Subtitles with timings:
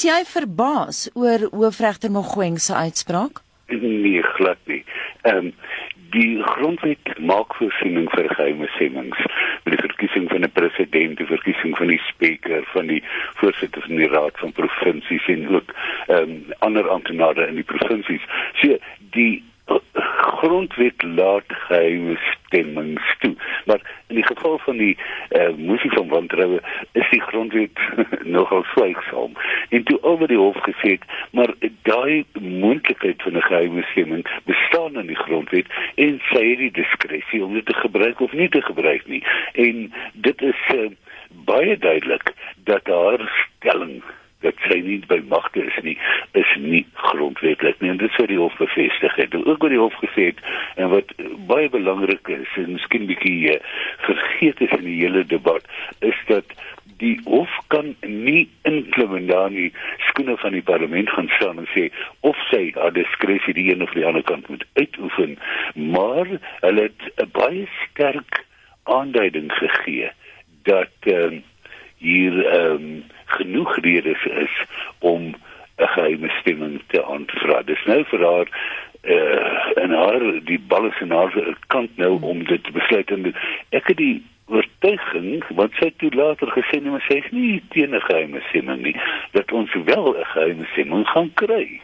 [0.00, 3.42] Is jy verbaas oor hoofregter Mogoeng se uitspraak?
[3.68, 4.80] Nee, glad nie.
[5.28, 5.50] Ehm um,
[6.14, 9.20] die grondwet maak voorsiening vir geheime stemmings
[9.66, 13.02] met die verkiesing van 'n president, die verkiesing van die spreker, van die
[13.42, 15.76] voorsitter van die raad van provinsies en ook
[16.06, 18.24] ehm um, ander amptenare in die provinsies.
[18.62, 18.78] So
[19.12, 19.44] die
[20.20, 23.34] grondwet laat geheime stemmings toe.
[23.64, 24.98] Maar in die geval van die
[25.30, 26.60] uh, moesie van wantroue
[26.92, 27.78] is die grondwet
[28.36, 29.32] nogal swaaksaam.
[29.68, 30.98] En toe oor die hof gesê,
[31.30, 36.74] maar daai moontlikheid van 'n geheime stemming bestaan in die grondwet en sy het die
[36.82, 39.24] diskresie om dit te gebruik of nie te gebruik nie.
[39.52, 40.90] En dit is uh,
[41.44, 44.02] baie duidelik dat haar stelling
[44.40, 45.96] dat sy nie by magte is nie
[46.38, 47.90] is nie grondwetlik nie.
[47.90, 49.34] En dit sou die hof bevestig het.
[49.34, 50.40] En ook wat die hof gesê het
[50.76, 51.14] en wat
[51.50, 53.60] baie belangrik is en miskien bietjie uh,
[54.08, 55.66] vergeet is in die hele debat
[55.98, 56.56] is dat
[57.00, 59.70] die hof kan nie inklim en dan die
[60.10, 61.86] skoene van die parlement gaan staan en sê
[62.28, 65.38] of sy haar diskresie die een of die ander kant moet uitoefen.
[65.74, 68.44] Maar hulle het 'n baie sterk
[68.84, 70.10] aanduiding gegee
[70.62, 71.40] dat uh,
[71.96, 73.02] hier ehm um,
[73.40, 74.54] genoeg redes is
[74.98, 75.34] om
[75.80, 77.62] 'n geheime stemming te aanvra.
[77.62, 78.48] Dis nou vir haar
[79.02, 83.32] uh, en haar die bal is in haar kant nou om dit te besluit en
[83.70, 87.94] ek het die oortuiging wat sy toe later gesê het, maar sy is nie teen
[87.94, 88.96] 'n geheime stemming nie,
[89.32, 91.80] dat ons wel 'n geheime stemming gaan kry.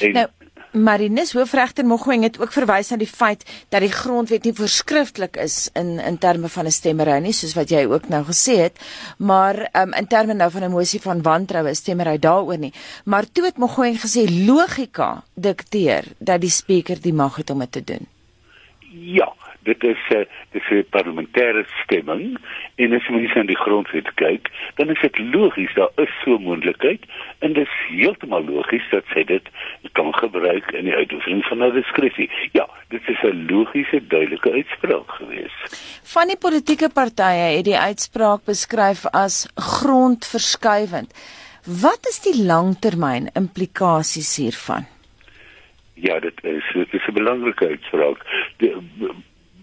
[0.00, 0.28] En nou,
[0.74, 5.68] Marinus hoofregter Mogoeng het ook verwys na die feit dat die grondwet nie voorskrifklik is
[5.78, 8.80] in in terme van 'n stemmery nie soos wat jy ook nou gesê het.
[9.18, 12.72] Maar um, in terme nou van 'n mosie van wantroue stemmery daaroor nie.
[13.04, 17.72] Maar toe het Mogoeng gesê logika dikteer dat die spreker die mag het om dit
[17.72, 18.06] te doen.
[18.90, 19.32] Ja
[19.64, 22.38] dit is 'n uh, dit is 'n parlementêre stemming
[22.74, 26.36] en as jy mens aan die grondwet kyk, dan is dit logies daar is so
[26.36, 27.02] 'n moontlikheid
[27.38, 29.46] en dit is heeltemal logies dat sy dit
[29.92, 32.30] kan gebruik in die uitoefening van haar diskresie.
[32.52, 35.54] Ja, dit is 'n logiese duidelike uitspraak gewees.
[36.02, 41.10] Van die politieke partye het die uitspraak beskryf as grondverskuivend.
[41.64, 44.84] Wat is die langtermyn implikasies hiervan?
[45.94, 48.18] Ja, dit is dit is 'n belangrike uitspraak.
[48.56, 48.74] Die,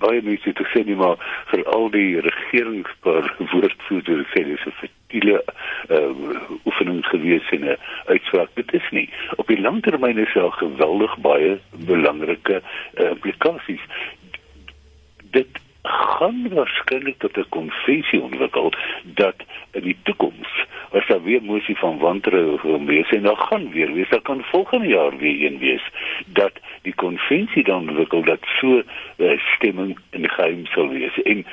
[0.03, 1.17] baie mense te sê nie maar
[1.51, 5.37] vir al die regeringspaar woordvoerders sê dis 'n fetiele
[5.89, 6.11] uh,
[6.65, 7.77] oefening gewees en 'n
[8.13, 8.49] uitspraak.
[8.55, 9.09] Dit is nie.
[9.35, 13.83] Op die langtermyn is daar geweldig baie belangrike uh, implikasies.
[15.31, 18.73] Dit gaan waarskynlik tot 'n konvensie ontwikkel
[19.03, 19.35] dat
[21.41, 25.57] moesie van wantroue wees en dan gaan weer wees, dan kan volgende jaar weer een
[25.57, 25.83] wees
[26.25, 28.81] dat die konvensie dan ontwikkel dat so
[29.17, 31.45] uh, stemming in geheim sal wees en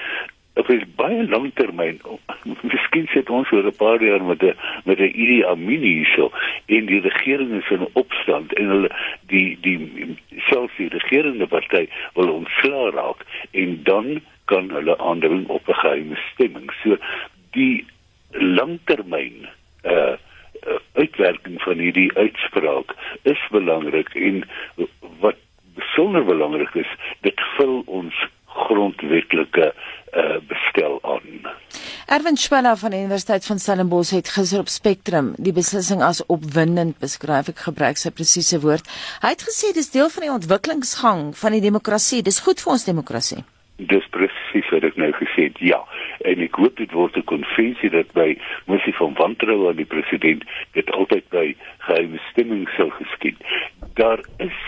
[0.59, 2.01] op 'n baie lang termyn
[2.61, 6.31] miskien sit ons oor 'n paar jaar met 'n met 'n Idi Amin hierso
[6.67, 8.91] en die regering is in opstand en hulle
[9.27, 9.79] die die
[10.37, 13.21] selfs die regerende party wil ontslaa raak
[13.51, 16.73] en dan kan hulle aandring op 'n geheime stemming.
[16.83, 16.97] So
[17.51, 17.87] die
[18.31, 19.49] langtermyn
[19.85, 20.17] uh
[20.99, 24.43] uitwerking van hierdie uitspraak is belangrik en
[25.23, 25.39] wat
[25.79, 26.91] besonder belangrik is,
[27.23, 28.15] dit vul ons
[28.67, 29.73] grondwetlike
[30.13, 31.47] uh bestel aan.
[32.09, 36.97] Erwin Schwella van die Universiteit van Stellenbosch het gister op Spectrum die beslissing as opwindend
[37.03, 37.51] beskryf.
[37.53, 38.89] Ek gebruik sy presiese woord.
[39.21, 42.23] Hy het gesê dis deel van die ontwikkelingsgang van die demokrasie.
[42.25, 43.45] Dis goed vir ons demokrasie.
[43.77, 44.08] Dis
[44.79, 45.59] wat ek nou gesê het.
[45.59, 45.81] Ja,
[46.31, 48.39] en ek hoop dit word 'n konvensie dat by
[48.71, 50.45] mosie van wantroue aan die president
[50.79, 51.55] dit altyd by
[51.87, 53.39] geheime stemming sou geskied.
[53.95, 54.59] Daar is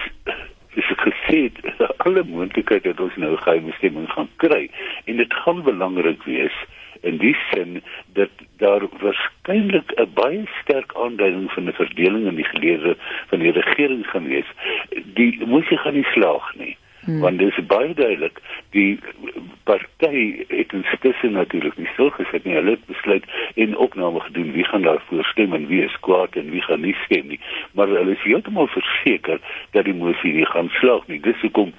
[0.74, 1.50] is gesê
[2.04, 4.70] alle moontlikhede dat ons nou geheime stemming gaan kry
[5.04, 6.56] en dit gaan belangrik wees
[7.02, 7.82] in die sin
[8.18, 12.96] dat daar waarskynlik 'n baie sterk aanduiding van 'n verdeling in die gelede
[13.30, 14.50] van die regering gaan wees.
[15.14, 16.76] Die moesie gaan nie slaag nie.
[17.04, 17.20] Hmm.
[17.20, 18.40] Want dit is baie duidelik
[18.70, 18.98] die
[19.64, 22.54] party het intussen natuurlik nie stil gesit nie.
[22.54, 23.24] Hulle het besluit
[23.54, 26.96] en opname gedoen wie gaan daarvoor stem en wie is kwaad en wie gaan nie
[27.04, 27.40] stem nie.
[27.72, 31.20] Maar hulle is heeltemal verseker dat die moesie nie gaan slaag nie.
[31.20, 31.72] Dis hoekom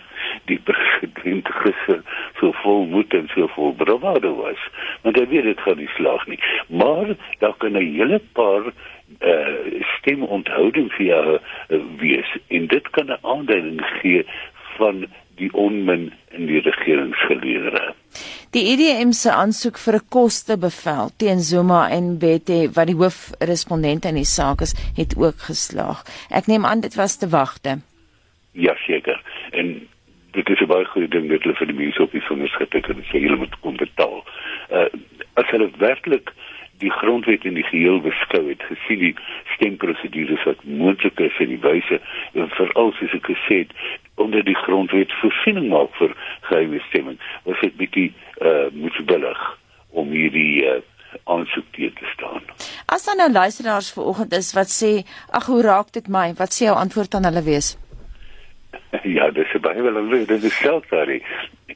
[0.49, 2.01] die president gister
[2.39, 4.61] so vol moed en so vol bravado was.
[5.01, 6.39] Want hy weet dit gaan nie slaag nie.
[6.67, 8.73] Maar daar kan 'n hele paar
[9.19, 14.25] uh stemonthouding via uh, wees en dit kan 'n aanduiding gee
[14.77, 15.05] van
[15.41, 17.93] die onmin in die regeringsgeleedere.
[18.55, 24.19] Die EDM se aansoek vir 'n kostebevel teen Zuma en Bete wat die hoofrespondente in
[24.19, 26.03] die saak is, het ook geslaag.
[26.29, 27.79] Ek neem aan dit was te wagte.
[28.51, 29.21] Ja, seker.
[29.51, 29.87] En
[30.31, 32.85] dit is 'n baie goeie ding dat hulle vir die mense op die vingers getik
[32.85, 34.23] het en sê hulle moet kom betaal.
[34.71, 34.89] Uh
[35.33, 36.33] as hulle werklik
[36.77, 39.15] die grondwet in die geheel beskou het, gesien die
[39.55, 41.99] stemprosedures wat moontlik is in die wyse
[42.33, 43.71] en veral soos ek gesê het
[44.15, 46.15] onder die grondwet voorsiening maak vir
[46.49, 48.09] geheime stemming, was dit bietjie
[48.41, 49.43] uh moetsbillig
[49.89, 50.79] om hierdie uh
[51.27, 52.43] aansoek te staan.
[52.85, 54.91] As dan nou luisteraars vanoggend is wat sê,
[55.29, 56.31] ag hoe raak dit my?
[56.39, 57.75] Wat sê jou antwoord aan hulle wees?
[59.17, 61.09] Ja, dis baie wel dit is self daar.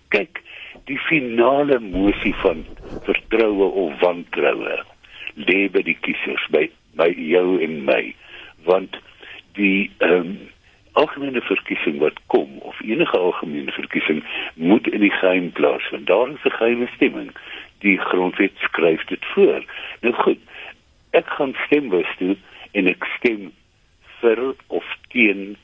[0.07, 0.41] Kyk,
[0.85, 2.65] die finale mosie van
[3.07, 4.83] vertroue of wantroue
[5.35, 6.67] lê by die kiesers by
[6.99, 8.03] by jou en my
[8.67, 8.99] want
[9.59, 10.35] die ehm um,
[10.95, 16.07] algemene verkiesing wat kom of enige algemene verkiesing moet in die geheim plaasvind.
[16.07, 17.31] Daar is 'n geheime stemming.
[17.79, 19.63] Die grondwet skryf dit voor.
[20.01, 20.39] Nou goed,
[21.11, 22.35] ek gaan stembus toe
[22.71, 23.51] en ek stem
[24.19, 25.57] vir of teen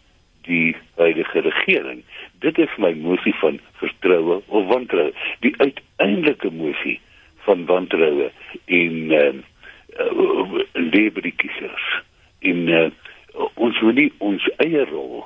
[0.48, 2.04] die huidige regering.
[2.40, 5.14] Dit is my mosie van vertroue of wantroue.
[5.40, 7.00] Die uiteindelike mosie
[7.46, 8.32] van wantroue
[8.66, 9.34] in uh,
[10.00, 11.88] uh, lewe die kiesers.
[12.40, 12.90] In uh,
[13.82, 15.24] ons wil nie ons eie rol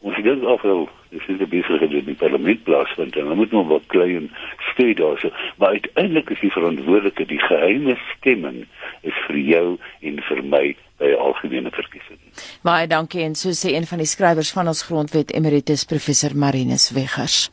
[0.00, 3.52] ons dink of wel dis is 'n besige in die parlement plaas want dan moet
[3.52, 4.30] nog wat klein
[4.72, 8.66] steun daarso maar uiteindelik is die verantwoordelike die geheime stemming
[9.02, 12.18] is vir jou en vir my by algemene verkiesing.
[12.62, 16.90] Baie dankie en so sê een van die skrywers van ons grondwet emeritus professor Marinus
[16.90, 17.50] Weggers.